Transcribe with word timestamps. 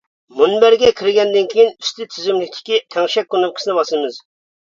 مۇنبەرگە 0.37 0.87
كىرگەندىن 1.01 1.49
كىيىن، 1.51 1.69
ئۈستى 1.83 2.07
تىزىملىكتىكى 2.15 2.79
«تەڭشەك» 2.95 3.31
كۇنۇپكىسىنى 3.35 3.77
باسىمىز. 3.81 4.19